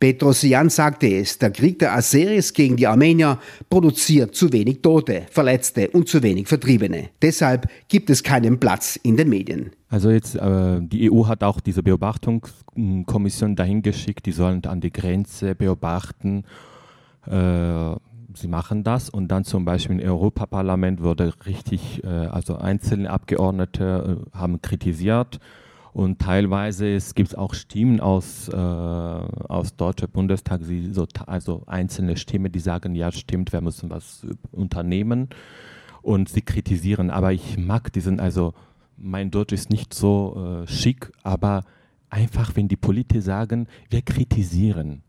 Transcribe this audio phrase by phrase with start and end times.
[0.00, 5.90] Petrosian sagte es, der Krieg der Aseris gegen die Armenier produziert zu wenig Tote, Verletzte
[5.90, 7.10] und zu wenig Vertriebene.
[7.20, 9.72] Deshalb gibt es keinen Platz in den Medien.
[9.90, 14.90] Also jetzt, äh, die EU hat auch diese Beobachtungskommission dahin geschickt, die sollen an die
[14.90, 16.44] Grenze beobachten.
[17.26, 17.96] Äh,
[18.34, 24.24] sie machen das und dann zum Beispiel im Europaparlament wurde richtig, äh, also einzelne Abgeordnete
[24.32, 25.40] äh, haben kritisiert
[25.92, 30.60] und teilweise es gibt auch Stimmen aus, äh, aus Deutscher Bundestag,
[30.92, 35.28] so, also einzelne Stimmen, die sagen, ja stimmt, wir müssen was unternehmen.
[36.02, 37.10] Und sie kritisieren.
[37.10, 38.54] Aber ich mag diesen, also
[38.96, 41.64] mein Deutsch ist nicht so äh, schick, aber
[42.08, 45.02] einfach, wenn die Politiker sagen, wir kritisieren.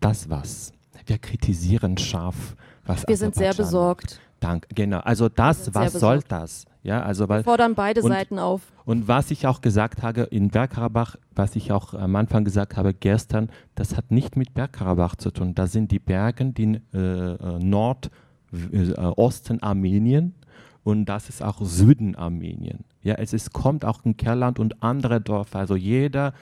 [0.00, 0.72] Das was.
[1.06, 4.20] Wir kritisieren scharf, was Wir sind sehr besorgt.
[4.40, 4.98] Danke, genau.
[5.00, 6.64] Also das, was soll das?
[6.88, 8.62] Ja, also weil, Wir fordern beide und, Seiten auf.
[8.86, 12.94] Und was ich auch gesagt habe in Bergkarabach, was ich auch am Anfang gesagt habe
[12.94, 15.54] gestern, das hat nicht mit Bergkarabach zu tun.
[15.54, 20.34] Das sind die Berge, die äh, Nordosten äh, Armenien
[20.82, 22.84] und das ist auch Süden Armenien.
[23.02, 25.58] Ja, es ist, kommt auch in Kerland und andere Dörfer.
[25.58, 26.32] Also jede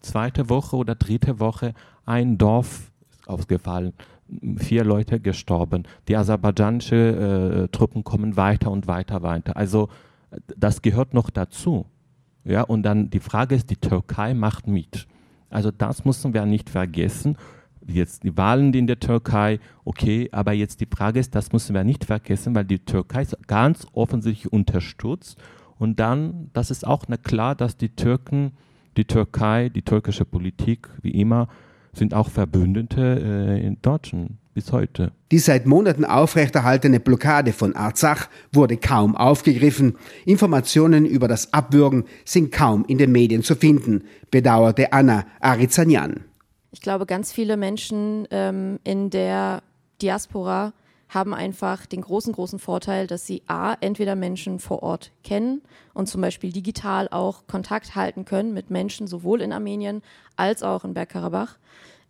[0.00, 1.74] zweite Woche oder dritte Woche
[2.06, 2.91] ein Dorf
[3.26, 3.92] ausgefallen
[4.56, 5.84] vier Leute gestorben.
[6.08, 9.56] Die aserbaidschanischen äh, Truppen kommen weiter und weiter weiter.
[9.56, 9.88] Also
[10.56, 11.86] das gehört noch dazu.
[12.44, 15.06] Ja, und dann die Frage ist, die Türkei macht mit.
[15.50, 17.36] Also das müssen wir nicht vergessen.
[17.86, 21.84] Jetzt die Wahlen in der Türkei, okay, aber jetzt die Frage ist, das müssen wir
[21.84, 25.40] nicht vergessen, weil die Türkei ganz offensichtlich unterstützt.
[25.78, 28.52] Und dann, das ist auch klar, dass die Türken,
[28.96, 31.48] die Türkei, die türkische Politik, wie immer,
[31.94, 35.12] sind auch Verbündete äh, in Deutschen bis heute.
[35.30, 39.96] Die seit Monaten aufrechterhaltene Blockade von Arzach wurde kaum aufgegriffen.
[40.26, 46.24] Informationen über das Abwürgen sind kaum in den Medien zu finden, bedauerte Anna Arizanian.
[46.70, 49.62] Ich glaube, ganz viele Menschen ähm, in der
[50.00, 50.72] Diaspora
[51.12, 55.60] haben einfach den großen, großen Vorteil, dass sie A, entweder Menschen vor Ort kennen
[55.92, 60.02] und zum Beispiel digital auch Kontakt halten können mit Menschen sowohl in Armenien
[60.36, 61.58] als auch in Bergkarabach.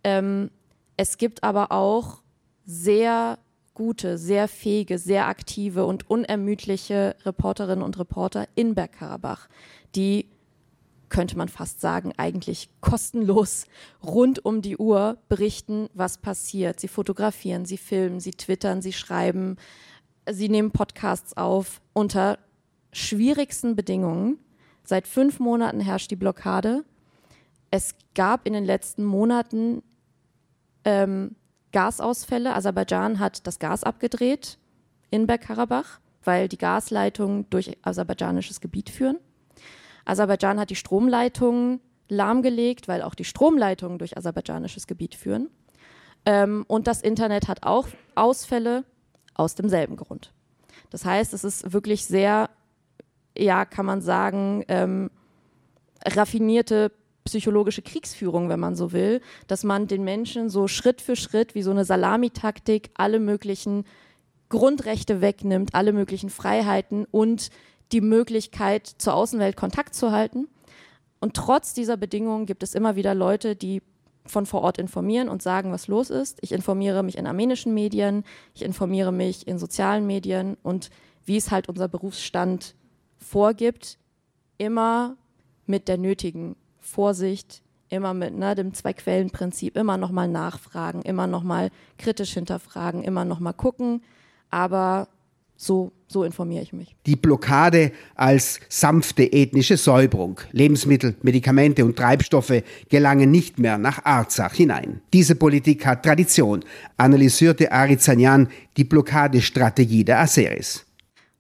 [0.04, 0.50] Ähm,
[0.96, 2.22] es gibt aber auch
[2.64, 3.38] sehr
[3.74, 9.48] gute, sehr fähige, sehr aktive und unermüdliche Reporterinnen und Reporter in Bergkarabach,
[9.96, 10.28] die
[11.12, 13.66] könnte man fast sagen, eigentlich kostenlos
[14.02, 16.80] rund um die Uhr berichten, was passiert.
[16.80, 19.56] Sie fotografieren, sie filmen, sie twittern, sie schreiben,
[20.28, 22.38] sie nehmen Podcasts auf unter
[22.92, 24.38] schwierigsten Bedingungen.
[24.84, 26.82] Seit fünf Monaten herrscht die Blockade.
[27.70, 29.82] Es gab in den letzten Monaten
[30.86, 31.36] ähm,
[31.72, 32.54] Gasausfälle.
[32.54, 34.58] Aserbaidschan hat das Gas abgedreht
[35.10, 39.18] in Bergkarabach, weil die Gasleitungen durch aserbaidschanisches Gebiet führen.
[40.04, 45.48] Aserbaidschan hat die Stromleitungen lahmgelegt, weil auch die Stromleitungen durch aserbaidschanisches Gebiet führen.
[46.24, 48.84] Ähm, und das Internet hat auch Ausfälle
[49.34, 50.32] aus demselben Grund.
[50.90, 52.50] Das heißt, es ist wirklich sehr,
[53.36, 55.10] ja, kann man sagen, ähm,
[56.04, 56.92] raffinierte
[57.24, 61.62] psychologische Kriegsführung, wenn man so will, dass man den Menschen so Schritt für Schritt wie
[61.62, 63.84] so eine Salamitaktik alle möglichen
[64.48, 67.50] Grundrechte wegnimmt, alle möglichen Freiheiten und
[67.92, 70.48] die Möglichkeit, zur Außenwelt Kontakt zu halten.
[71.20, 73.82] Und trotz dieser Bedingungen gibt es immer wieder Leute, die
[74.26, 76.38] von vor Ort informieren und sagen, was los ist.
[76.42, 80.90] Ich informiere mich in armenischen Medien, ich informiere mich in sozialen Medien und
[81.24, 82.74] wie es halt unser Berufsstand
[83.18, 83.98] vorgibt,
[84.58, 85.16] immer
[85.66, 92.34] mit der nötigen Vorsicht, immer mit ne, dem Zwei-Quellen-Prinzip, immer nochmal nachfragen, immer nochmal kritisch
[92.34, 94.02] hinterfragen, immer nochmal gucken.
[94.50, 95.08] Aber
[95.56, 96.96] so, so informiere ich mich.
[97.06, 100.40] Die Blockade als sanfte ethnische Säuberung.
[100.50, 105.00] Lebensmittel, Medikamente und Treibstoffe gelangen nicht mehr nach Arzach hinein.
[105.12, 106.64] Diese Politik hat Tradition,
[106.96, 110.84] analysierte Arizanian die Blockadestrategie der Aseris.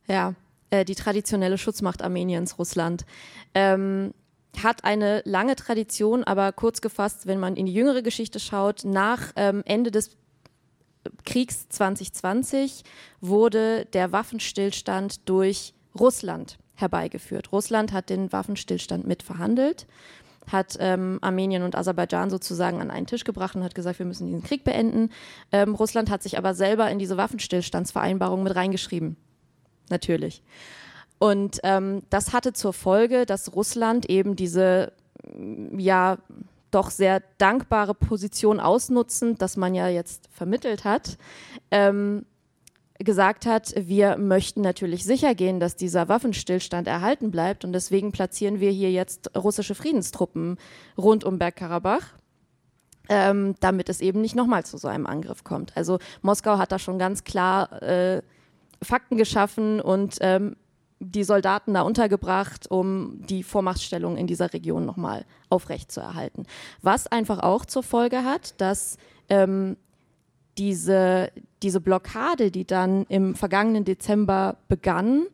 [0.06, 0.34] Ja,
[0.70, 3.04] äh, die traditionelle Schutzmacht Armeniens, Russland.
[3.54, 4.12] Ähm,
[4.62, 9.32] hat eine lange Tradition, aber kurz gefasst, wenn man in die jüngere Geschichte schaut, nach
[9.36, 10.10] ähm, Ende des
[11.24, 12.84] Kriegs 2020
[13.20, 17.52] wurde der Waffenstillstand durch Russland herbeigeführt.
[17.52, 19.86] Russland hat den Waffenstillstand mitverhandelt,
[20.50, 24.26] hat ähm, Armenien und Aserbaidschan sozusagen an einen Tisch gebracht und hat gesagt, wir müssen
[24.26, 25.10] diesen Krieg beenden.
[25.52, 29.16] Ähm, Russland hat sich aber selber in diese Waffenstillstandsvereinbarung mit reingeschrieben.
[29.90, 30.42] Natürlich.
[31.18, 34.92] Und ähm, das hatte zur Folge, dass Russland eben diese,
[35.76, 36.18] ja,
[36.74, 41.18] doch sehr dankbare Position ausnutzend, dass man ja jetzt vermittelt hat,
[41.70, 42.26] ähm,
[42.98, 48.60] gesagt hat, wir möchten natürlich sicher gehen, dass dieser Waffenstillstand erhalten bleibt und deswegen platzieren
[48.60, 50.56] wir hier jetzt russische Friedenstruppen
[50.96, 52.14] rund um Bergkarabach.
[53.08, 55.76] ähm, damit es eben nicht nochmal zu so einem Angriff kommt.
[55.76, 58.22] Also Moskau hat da schon ganz klar äh,
[58.80, 60.56] Fakten geschaffen und ähm,
[61.02, 66.46] die Soldaten da untergebracht, um die Vormachtstellung in dieser Region nochmal aufrechtzuerhalten.
[66.80, 68.96] Was einfach auch zur Folge hat, dass
[69.28, 69.76] ähm,
[70.58, 71.32] diese,
[71.62, 75.26] diese Blockade, die dann im vergangenen Dezember begann,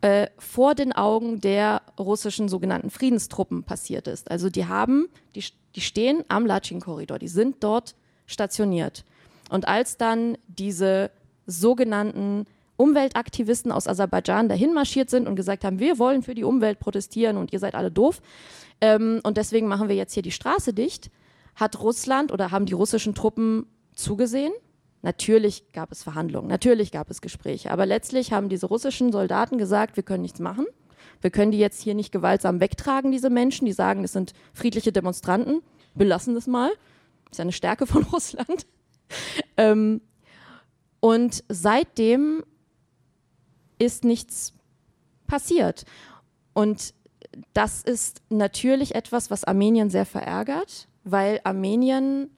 [0.00, 4.30] äh, vor den Augen der russischen sogenannten Friedenstruppen passiert ist.
[4.30, 5.44] Also die haben, die,
[5.74, 7.94] die stehen am Latschin-Korridor, die sind dort
[8.26, 9.04] stationiert.
[9.50, 11.10] Und als dann diese
[11.46, 12.46] sogenannten
[12.80, 17.36] Umweltaktivisten aus Aserbaidschan dahin marschiert sind und gesagt haben, wir wollen für die Umwelt protestieren
[17.36, 18.20] und ihr seid alle doof
[18.80, 21.10] ähm, und deswegen machen wir jetzt hier die Straße dicht,
[21.54, 24.52] hat Russland oder haben die russischen Truppen zugesehen.
[25.02, 29.96] Natürlich gab es Verhandlungen, natürlich gab es Gespräche, aber letztlich haben diese russischen Soldaten gesagt,
[29.96, 30.66] wir können nichts machen.
[31.20, 34.92] Wir können die jetzt hier nicht gewaltsam wegtragen, diese Menschen, die sagen, es sind friedliche
[34.92, 35.62] Demonstranten.
[35.94, 36.70] Belassen das mal.
[37.24, 38.66] Das ist ja eine Stärke von Russland.
[39.56, 40.00] ähm,
[41.00, 42.42] und seitdem
[43.80, 44.52] ist nichts
[45.26, 45.84] passiert.
[46.52, 46.94] Und
[47.52, 52.30] das ist natürlich etwas, was Armenien sehr verärgert, weil Armenien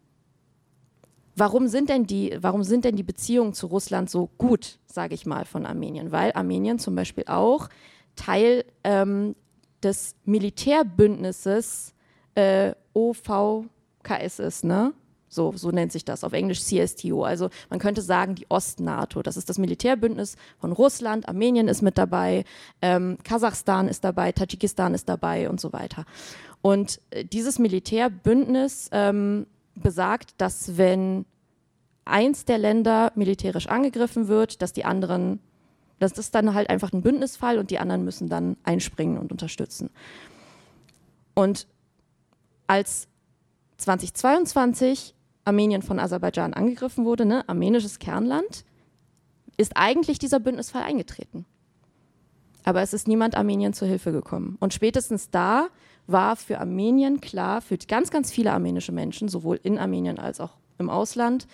[1.35, 5.25] Warum sind denn die, warum sind denn die Beziehungen zu Russland so gut, sage ich
[5.25, 6.13] mal, von Armenien?
[6.13, 7.69] Weil Armenien zum Beispiel auch
[8.17, 9.35] Teil ähm,
[9.83, 11.95] des Militärbündnisses
[12.35, 14.93] äh, OVKS ist, ne?
[15.33, 17.25] So, so nennt sich das auf Englisch CSTO.
[17.25, 19.23] Also man könnte sagen, die Ost-NATO.
[19.23, 22.45] Das ist das Militärbündnis von Russland, Armenien ist mit dabei,
[22.83, 26.05] ähm, Kasachstan ist dabei, Tadschikistan ist dabei und so weiter.
[26.61, 31.25] Und äh, dieses Militärbündnis ähm, besagt, dass wenn
[32.05, 35.41] eins der Länder militärisch angegriffen wird, dass die anderen,
[35.99, 39.89] das ist dann halt einfach ein Bündnisfall und die anderen müssen dann einspringen und unterstützen.
[41.33, 41.67] Und
[42.67, 43.09] als
[43.79, 45.15] 2022
[45.45, 48.65] Armenien von Aserbaidschan angegriffen wurde, ne, armenisches Kernland,
[49.57, 51.45] ist eigentlich dieser Bündnisfall eingetreten.
[52.65, 54.57] Aber es ist niemand Armenien zur Hilfe gekommen.
[54.61, 55.69] Und spätestens da
[56.07, 60.57] war für Armenien klar, für ganz, ganz viele armenische Menschen, sowohl in Armenien als auch
[60.79, 61.47] im Ausland,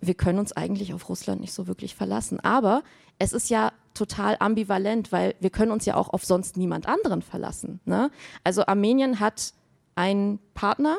[0.00, 2.40] wir können uns eigentlich auf Russland nicht so wirklich verlassen.
[2.40, 2.82] Aber
[3.18, 7.22] es ist ja total ambivalent, weil wir können uns ja auch auf sonst niemand anderen
[7.22, 7.80] verlassen.
[7.84, 8.10] Ne?
[8.44, 9.52] Also Armenien hat
[9.94, 10.96] einen Partner,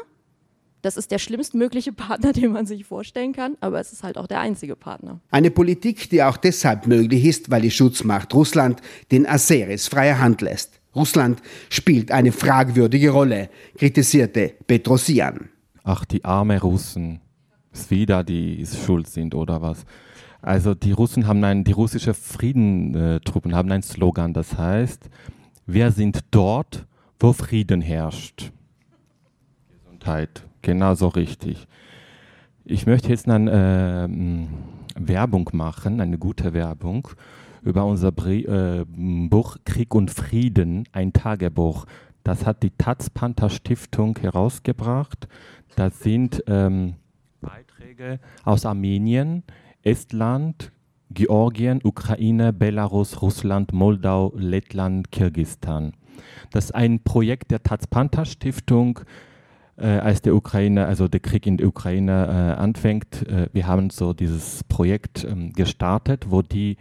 [0.81, 4.27] das ist der schlimmstmögliche Partner, den man sich vorstellen kann, aber es ist halt auch
[4.27, 5.19] der einzige Partner.
[5.29, 8.81] Eine Politik, die auch deshalb möglich ist, weil die Schutzmacht Russland
[9.11, 10.79] den Aseris freie Hand lässt.
[10.95, 15.49] Russland spielt eine fragwürdige Rolle, kritisierte Petrosian.
[15.83, 17.21] Ach, die arme Russen.
[17.71, 19.85] Ist wieder die schuld sind oder was?
[20.41, 25.09] Also die Russen haben ein, die russische Friedentruppen haben einen Slogan, das heißt,
[25.65, 26.85] wir sind dort,
[27.19, 28.51] wo Frieden herrscht.
[29.69, 31.67] Gesundheit, genauso richtig.
[32.63, 37.07] Ich möchte jetzt eine äh, Werbung machen, eine gute Werbung
[37.63, 41.85] über unser Brie äh, Buch Krieg und Frieden, ein Tagebuch.
[42.23, 45.27] Das hat die Taz Panther Stiftung herausgebracht.
[45.75, 46.95] Das sind ähm,
[47.39, 49.43] Beiträge aus Armenien,
[49.83, 50.71] Estland,
[51.13, 55.93] Georgien, Ukraine, Belarus, Russland, Moldau, Lettland, Kirgistan.
[56.51, 58.99] Das ist ein Projekt der Taz Panther Stiftung,
[59.77, 63.27] als der Ukraine, also der Krieg in der Ukraine äh, anfängt.
[63.27, 66.77] Äh, wir haben so dieses Projekt ähm, gestartet, wo die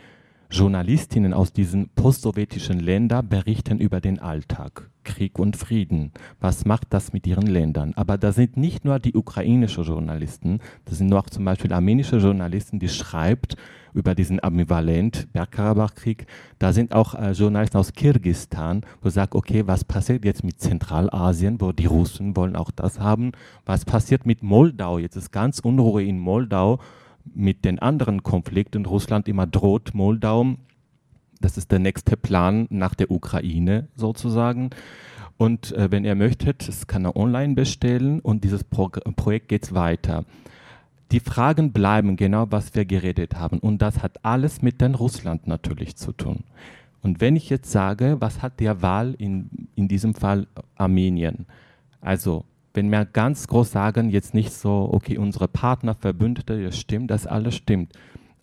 [0.51, 6.11] Journalistinnen aus diesen postsowjetischen Ländern berichten über den Alltag, Krieg und Frieden.
[6.41, 7.93] Was macht das mit ihren Ländern?
[7.95, 12.81] Aber da sind nicht nur die ukrainischen Journalisten, das sind auch zum Beispiel armenische Journalisten,
[12.81, 13.57] die schreibt
[13.95, 16.27] über diesen ambivalent Bergkarabach-Krieg.
[16.59, 21.61] Da sind auch äh, Journalisten aus Kirgistan, wo sagt, okay, was passiert jetzt mit Zentralasien,
[21.61, 23.33] wo die Russen wollen auch das haben?
[23.67, 24.99] Was passiert mit Moldau?
[24.99, 26.81] Jetzt ist ganz Unruhe in Moldau
[27.35, 30.57] mit den anderen Konflikten Russland immer droht, Moldau,
[31.41, 34.71] das ist der nächste Plan nach der Ukraine sozusagen.
[35.39, 39.73] Und äh, wenn ihr möchtet, das kann er online bestellen und dieses Pro Projekt geht
[39.73, 40.25] weiter.
[41.13, 43.59] Die Fragen bleiben genau, was wir geredet haben.
[43.59, 46.45] Und das hat alles mit dem Russland natürlich zu tun.
[47.03, 50.47] Und wenn ich jetzt sage, was hat der Wahl in, in diesem Fall
[50.77, 51.47] Armenien?
[52.01, 57.11] Also wenn wir ganz groß sagen, jetzt nicht so, okay, unsere Partner, Verbündete, das stimmt,
[57.11, 57.93] das alles stimmt.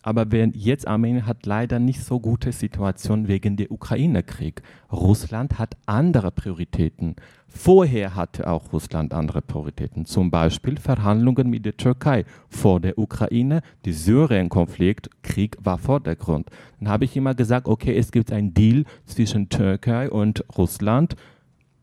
[0.02, 4.62] Aber wenn jetzt Armenien hat leider nicht so gute Situation wegen der Ukraine-Krieg.
[4.92, 7.16] Russland hat andere Prioritäten.
[7.48, 10.06] Vorher hatte auch Russland andere Prioritäten.
[10.06, 13.62] Zum Beispiel Verhandlungen mit der Türkei vor der Ukraine.
[13.84, 16.48] Der Syrien-Konflikt, Krieg war Vordergrund.
[16.78, 21.16] Dann habe ich immer gesagt, okay, es gibt einen Deal zwischen Türkei und Russland.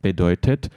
[0.01, 0.69] Bedeutet,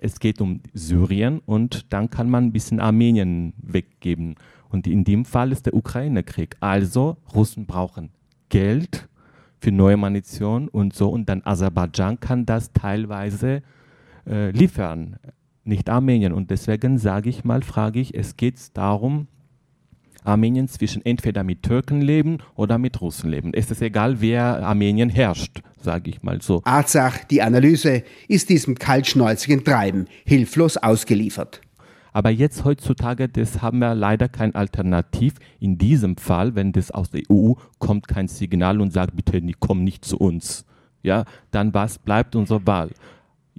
[0.00, 4.36] es geht um Syrien und dann kann man ein bisschen Armenien weggeben.
[4.68, 6.56] Und in dem Fall ist der Ukraine-Krieg.
[6.60, 8.10] Also Russen brauchen
[8.48, 9.08] Geld
[9.58, 11.08] für neue Munition und so.
[11.10, 13.62] Und dann Aserbaidschan kann das teilweise
[14.26, 15.16] äh, liefern,
[15.64, 16.32] nicht Armenien.
[16.32, 19.26] Und deswegen sage ich mal, frage ich, es geht darum,
[20.24, 23.52] Armenien zwischen entweder mit Türken leben oder mit Russen leben.
[23.54, 26.62] Es ist egal, wer Armenien herrscht, sage ich mal so.
[26.64, 31.60] Arzach, die Analyse, ist diesem kaltschnäuzigen Treiben hilflos ausgeliefert.
[32.12, 35.34] Aber jetzt heutzutage, das haben wir leider kein Alternativ.
[35.60, 39.84] In diesem Fall, wenn das aus der EU kommt, kein Signal und sagt, bitte, komm
[39.84, 40.64] nicht zu uns.
[41.02, 42.90] Ja, dann was bleibt unsere Wahl?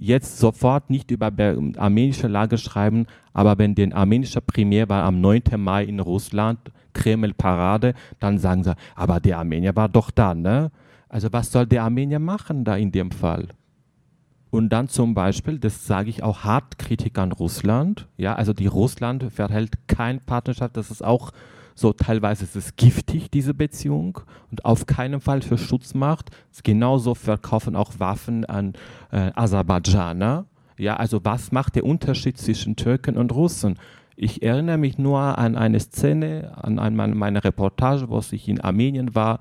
[0.02, 5.20] Jetzt sofort nicht über die armenische Lage schreiben, aber wenn der armenische Premier war am
[5.20, 5.42] 9.
[5.58, 6.58] Mai in Russland,
[6.92, 10.72] Kreml-Parade, dann sagen sie, aber der Armenier war doch da, ne?
[11.08, 13.46] Also was soll der Armenier machen da in dem Fall?
[14.50, 18.08] Und dann zum Beispiel, das sage ich auch hart Kritik an Russland.
[18.16, 20.76] Ja, also die Russland verhält keine Partnerschaft.
[20.76, 21.30] Das ist auch
[21.82, 24.20] so teilweise ist es giftig, diese Beziehung.
[24.50, 26.30] Und auf keinen Fall für Schutzmacht.
[26.62, 28.72] Genauso verkaufen auch Waffen an
[29.10, 30.46] äh, Aserbaidschaner.
[30.78, 33.78] Ja, also was macht der Unterschied zwischen Türken und Russen?
[34.16, 39.14] Ich erinnere mich nur an eine Szene, an, an meine Reportage, wo ich in Armenien
[39.14, 39.40] war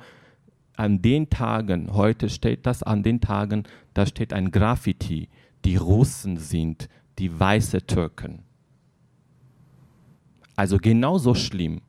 [0.75, 5.29] an den Tagen, heute steht das an den Tagen, da steht ein Graffiti,
[5.63, 8.43] die Russen sind die weiße Türken.
[10.55, 11.81] Also genauso schlimm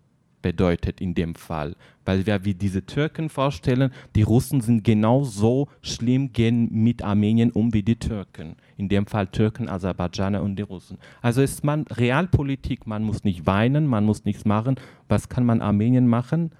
[0.42, 6.32] bedeutet in dem Fall, weil wir wie diese Türken vorstellen, die Russen sind genauso schlimm,
[6.32, 8.56] gehen mit Armenien um wie die Türken.
[8.76, 10.98] In dem Fall Türken, Aserbaidschaner und die Russen.
[11.22, 14.76] Also ist man Realpolitik, man muss nicht weinen, man muss nichts machen.
[15.08, 16.50] Was kann man Armenien machen?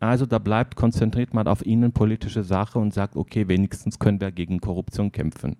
[0.00, 4.60] Also da bleibt, konzentriert man auf innenpolitische Sache und sagt, okay, wenigstens können wir gegen
[4.60, 5.56] Korruption kämpfen.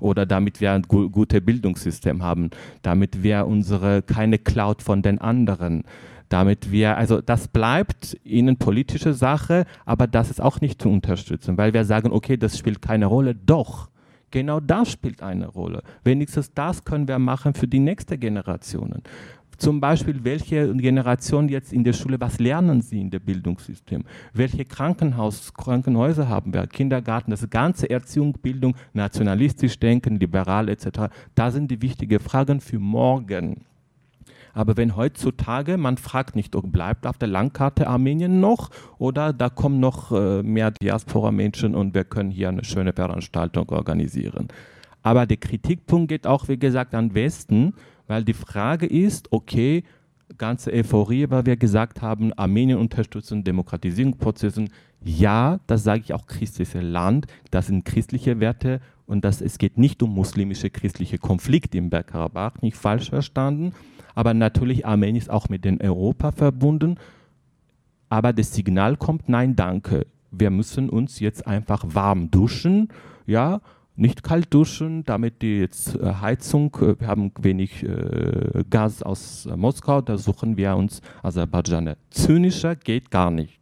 [0.00, 2.50] Oder damit wir ein gu gutes Bildungssystem haben,
[2.82, 5.84] damit wir unsere keine Cloud von den anderen,
[6.30, 11.74] damit wir, also das bleibt innenpolitische Sache, aber das ist auch nicht zu unterstützen, weil
[11.74, 13.34] wir sagen, okay, das spielt keine Rolle.
[13.34, 13.90] Doch,
[14.30, 15.82] genau das spielt eine Rolle.
[16.04, 19.02] Wenigstens das können wir machen für die nächste Generationen.
[19.58, 24.04] Zum Beispiel, welche Generation jetzt in der Schule, was lernen sie in dem Bildungssystem?
[24.32, 26.66] Welche Krankenhaus, Krankenhäuser haben wir?
[26.66, 31.12] Kindergarten, das ganze Erziehung, Bildung, nationalistisch denken, liberal etc.
[31.34, 33.66] Da sind die wichtigen Fragen für morgen.
[34.52, 39.48] Aber wenn heutzutage, man fragt nicht, ob bleibt auf der Landkarte Armenien noch oder da
[39.48, 44.48] kommen noch äh, mehr Diaspora-Menschen und wir können hier eine schöne Veranstaltung organisieren.
[45.02, 47.74] Aber der Kritikpunkt geht auch, wie gesagt, an Westen,
[48.06, 49.84] weil die Frage ist, okay,
[50.38, 54.66] ganze Euphorie, weil wir gesagt haben, Armenien unterstützen Demokratisierungsprozesse.
[55.02, 59.78] Ja, das sage ich auch christliches Land, das sind christliche Werte und das, es geht
[59.78, 63.72] nicht um muslimische christliche Konflikte im Bergkarabach, nicht falsch verstanden,
[64.14, 66.96] aber natürlich Armenien ist auch mit den Europa verbunden.
[68.08, 70.06] Aber das Signal kommt, nein, danke.
[70.30, 72.88] Wir müssen uns jetzt einfach warm duschen,
[73.26, 73.60] ja,
[74.00, 79.48] nicht kalt duschen, damit die jetzt äh, Heizung, äh, wir haben wenig äh, Gas aus
[79.54, 81.96] Moskau, da suchen wir uns Aserbaidschaner.
[82.10, 83.59] Zynischer geht gar nicht.